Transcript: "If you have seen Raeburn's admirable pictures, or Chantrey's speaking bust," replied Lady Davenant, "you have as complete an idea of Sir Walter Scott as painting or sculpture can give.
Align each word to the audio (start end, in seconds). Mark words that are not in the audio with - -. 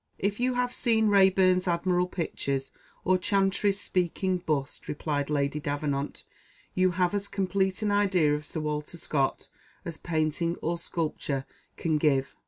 "If 0.17 0.39
you 0.39 0.55
have 0.55 0.73
seen 0.73 1.09
Raeburn's 1.09 1.67
admirable 1.67 2.07
pictures, 2.07 2.71
or 3.05 3.19
Chantrey's 3.19 3.79
speaking 3.79 4.39
bust," 4.39 4.87
replied 4.87 5.29
Lady 5.29 5.59
Davenant, 5.59 6.23
"you 6.73 6.89
have 6.97 7.13
as 7.13 7.27
complete 7.27 7.83
an 7.83 7.91
idea 7.91 8.33
of 8.33 8.43
Sir 8.43 8.61
Walter 8.61 8.97
Scott 8.97 9.49
as 9.85 9.97
painting 9.97 10.55
or 10.63 10.79
sculpture 10.79 11.45
can 11.77 11.99
give. 11.99 12.35